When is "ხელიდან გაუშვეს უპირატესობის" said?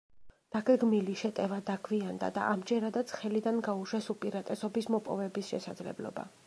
3.19-4.95